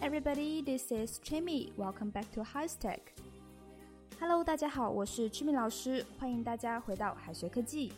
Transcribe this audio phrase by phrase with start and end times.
[0.00, 1.72] Everybody, this is Chimmy.
[1.76, 3.00] Welcome back to HighStack.
[4.20, 7.92] Hello，大家好，我是 Chimmy 老师，欢迎大家回到海学科技。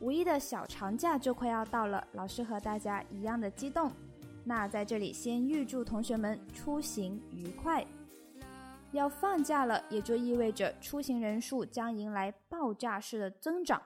[0.00, 3.90] 五一的小长假就快要到了，老师和大家一样的激动。
[4.44, 7.84] 那在这里先预祝同学们出行愉快。
[8.92, 13.82] 要放假了，也就意味着出行人数将迎来爆炸式的增长。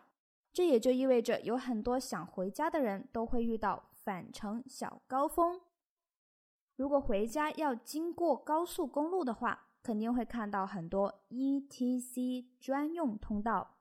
[0.52, 5.60] 这也就意味着有很多想回家的人都会遇到返程小高峰。
[6.76, 13.76] 如果回家要经过高速公路的话，肯定会看到很多 ETC 专用通道。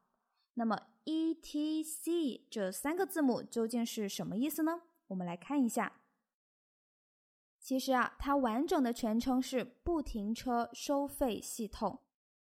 [0.56, 4.82] 那么 ETC 这三个字母究竟是什么意思呢？
[5.08, 5.94] 我们来看一下。
[7.60, 12.00] 其实啊，它完整的全称是不停车收费系统。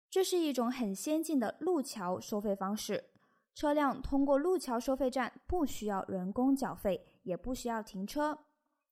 [0.09, 3.11] 这是一种很先进的路桥收费方式。
[3.53, 8.45] 车辆通过路桥收费站，不需要人工缴费，也不需要停车。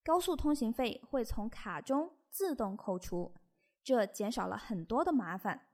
[0.07, 3.35] 高速通行费会从卡中自动扣除，
[3.83, 5.67] 这减少了很多的麻烦。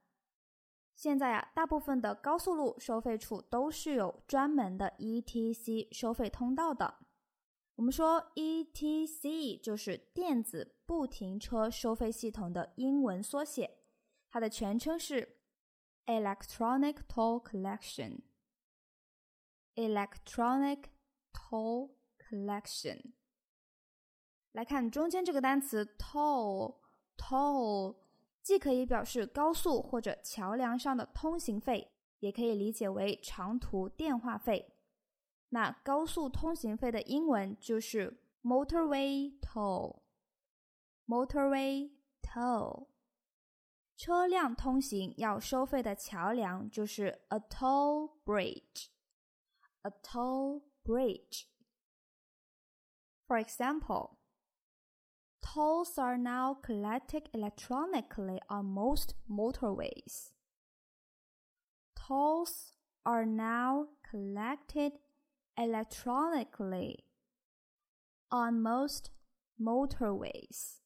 [0.96, 6.96] 现在啊，大部分的高速路收费处都是有专门的 ETC 收费通道的。
[7.76, 13.78] 我们说 ETC 就是电子不停车收费系统的英文缩写，
[14.28, 15.38] 它的全称是
[16.06, 18.22] Electronic Toll Collection。
[19.76, 20.86] Electronic
[21.32, 23.12] Toll Collection。
[24.54, 27.96] 来看中间这个单词 toll，toll
[28.40, 34.76] 既可以表示高速或者桥梁上的通行费，也可以理解为长途电话费。
[35.48, 39.36] 那高速通行费的英文就是 motorway
[41.08, 41.90] toll，motorway
[42.22, 42.86] toll。
[43.96, 48.86] 车辆通行要收费的桥梁就是 a toll bridge。
[49.82, 51.48] a toll bridge.
[53.26, 54.18] For example,
[55.43, 60.31] tolls are now collected electronically on most motorways.
[61.95, 62.73] Tolls
[63.03, 64.93] are now collected
[65.55, 67.03] electronically
[68.29, 69.11] on most
[69.59, 70.77] motorways.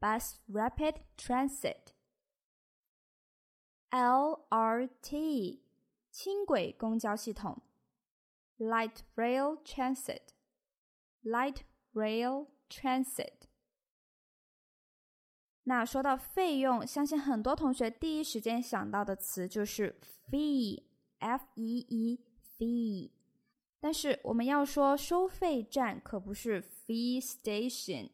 [0.00, 1.92] Bus Rapid Transit
[3.90, 5.60] LRT
[6.10, 7.62] 轻轨公交系统
[8.58, 10.28] Light Rail Transit
[11.22, 11.62] Light
[11.92, 13.48] Rail Transit
[15.64, 23.19] 那说到费用，相信很多同学第一时间想到的词就是 fee，f e e，fee。
[23.80, 28.10] 但是我们要说收费站，可不是 fee station。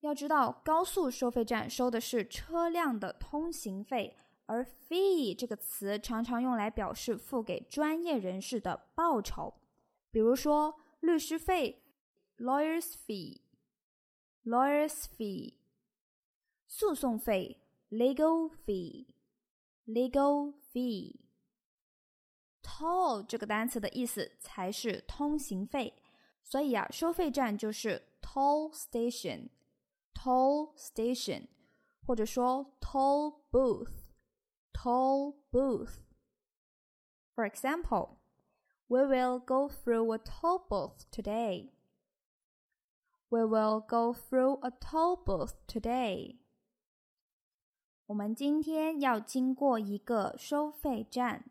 [0.00, 4.16] 要知道，高速收费站收的是车辆的通行费，
[4.46, 9.52] 而 fee 这个词常常用来表示付给专业人士的报酬，
[10.10, 11.82] 比如说律师费
[12.38, 15.54] （lawyers fee），lawyers fee。
[16.66, 17.58] 诉讼费
[17.90, 19.08] legal fee
[19.84, 21.16] legal fee
[22.62, 25.94] toll 这个单词的意思才是通行费，
[26.42, 29.48] 所以啊，收费站就是 toll station
[30.14, 31.46] toll station，
[32.06, 33.88] 或者说 toll booth
[34.72, 35.98] toll booth。
[37.34, 38.18] For example,
[38.88, 41.70] we will go through a toll booth today.
[43.28, 46.38] We will go through a toll booth today.
[48.06, 51.49] 我们今天要经过一个收费站。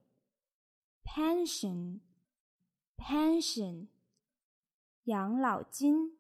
[1.04, 3.90] pension，pension，
[5.04, 6.18] 养老金，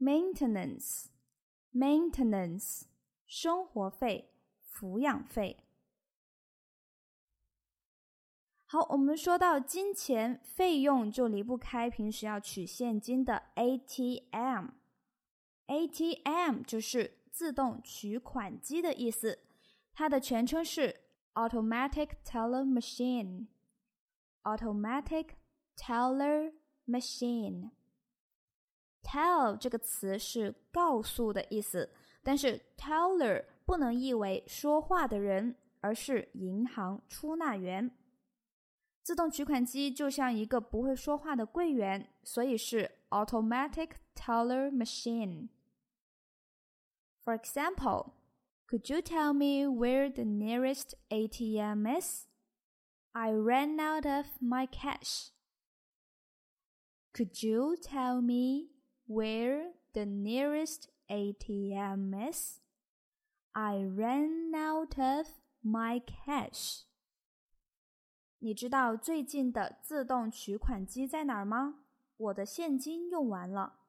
[0.00, 2.86] maintenance，maintenance，
[3.24, 4.34] 生活费、
[4.68, 5.64] 抚养费。
[8.69, 14.71] 好，我们说到金钱费用，就离不开平时要取现金的 ATM。
[15.67, 19.39] ATM 就是自动取款机的意思，
[19.93, 20.93] 它的全称是
[21.35, 23.47] Automatic Teller Machine。
[24.43, 25.27] Automatic
[25.77, 26.51] Teller
[26.85, 27.69] Machine。
[29.01, 31.89] Tell 这个词是告诉的意思，
[32.21, 37.89] 但是 Teller 不能译为说话的人，而是银行出纳员。
[39.06, 45.48] 自动取款机就像一个不会说话的柜员，所以是 automatic teller machine.
[47.24, 48.14] For example,
[48.68, 52.26] could you tell me where the nearest ATM is?
[53.12, 55.30] I ran out of my cash.
[57.12, 58.70] Could you tell me
[59.06, 62.60] where the nearest ATM is?
[63.52, 65.26] I ran out of
[65.62, 66.84] my cash.
[68.39, 71.83] 你知道最近的自动取款机在哪儿吗？
[72.17, 73.79] 我的现金用完了。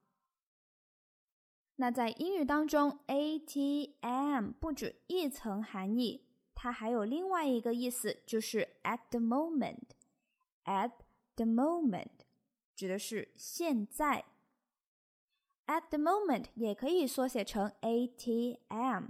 [1.76, 9.90] 那在英语当中，ATM 不止一层含义，它还有另外一个意思，就是 at the moment。
[10.64, 10.92] at
[11.36, 12.26] the moment
[12.74, 14.24] 指的是现在。
[15.66, 19.08] at the moment 也可以缩写成 ATM。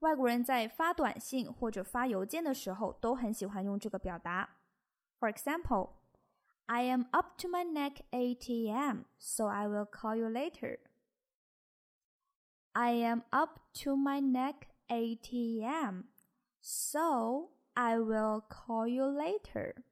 [0.00, 4.56] 外国人在发短信或者发邮件的时候都很喜欢用这个表达。
[5.19, 5.91] For example,
[6.65, 10.79] I am up to my neck ATM, so I will call you later.
[12.73, 16.05] I am up to my neck ATM,
[16.61, 19.83] so I will call you later.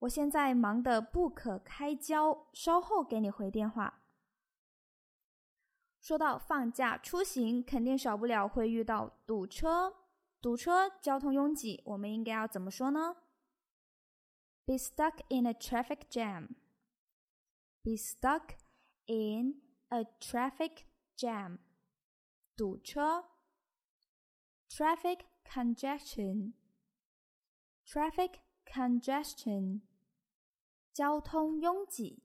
[0.00, 4.02] 我现在忙得不可开交，稍后给你回电话。
[6.00, 9.94] 说到放假出行，肯定少不了会遇到堵车。
[10.40, 13.16] 堵车，交通拥挤，我们应该要怎么说呢
[14.66, 16.56] ？be stuck in a traffic jam.
[17.82, 18.54] Be stuck
[19.06, 20.84] in a traffic
[21.16, 21.58] jam.
[22.56, 23.24] 堵车
[24.68, 26.52] traffic congestion
[27.84, 29.80] traffic congestion
[30.92, 32.22] 交通拥挤。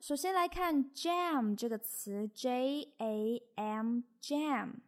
[0.00, 4.80] 首先来看 jam 这个词，J A M jam，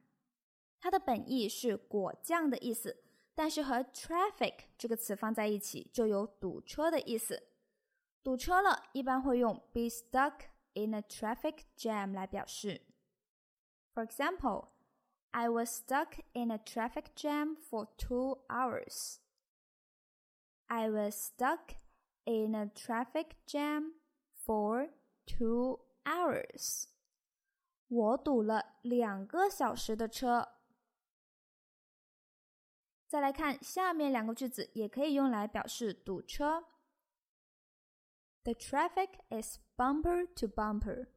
[0.78, 2.99] 它的本意是果酱的意思。
[3.33, 7.49] 但是和 traffic 这个词放在一起，就有堵车的意思。
[8.23, 12.81] 堵车了，一般会用 be stuck in a traffic jam 来表示。
[13.93, 14.69] For example,
[15.31, 19.19] I was stuck in a traffic jam for two hours.
[20.67, 21.75] I was stuck
[22.25, 23.93] in a traffic jam
[24.45, 24.91] for
[25.25, 26.85] two hours.
[27.87, 30.60] 我堵了两个小时的车。
[33.10, 36.64] 再来看下面两个句子，也可以用来表示堵车。
[38.42, 41.08] The traffic is bumper to bumper.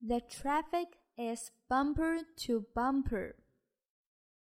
[0.00, 3.36] The traffic is bumper to bumper.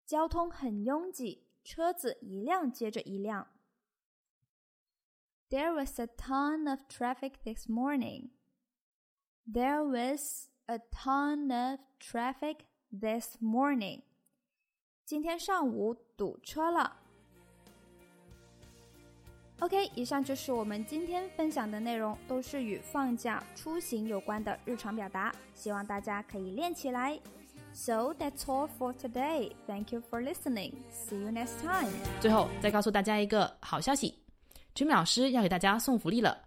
[0.06, 3.48] 交通很拥挤，车子一辆接着一辆。
[5.48, 8.30] There was a ton of traffic this morning.
[9.46, 14.02] There was a ton of traffic this morning.
[15.07, 16.93] 今天上午堵车了。
[19.59, 27.17] OK，以上就是我们今天分享的内容，都是与放假出行有关的日常表达，希望大家可以练起来。
[27.71, 29.53] So that's all for today.
[29.65, 30.73] Thank you for listening.
[30.91, 31.89] See you next time.
[32.19, 34.13] 最后再告诉大家一个好消息
[34.75, 36.46] ，Jimmy 老师要给大家送福利了。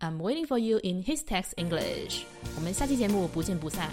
[0.00, 2.22] I'm waiting for you in his text English。
[2.54, 3.90] 我们下期节目不见不散。